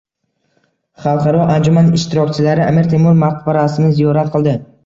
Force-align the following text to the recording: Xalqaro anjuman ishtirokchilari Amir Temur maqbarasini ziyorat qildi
Xalqaro 1.03 1.43
anjuman 1.57 1.93
ishtirokchilari 1.99 2.65
Amir 2.71 2.93
Temur 2.95 3.23
maqbarasini 3.27 3.97
ziyorat 4.01 4.37
qildi 4.39 4.61